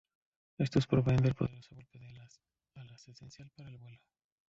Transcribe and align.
Estos 0.57 0.87
proveen 0.87 1.23
el 1.27 1.35
poderoso 1.35 1.75
golpe 1.75 1.99
de 1.99 2.07
alas, 2.07 2.41
esencial 3.07 3.51
para 3.55 3.69
el 3.69 3.77
vuelo. 3.77 4.01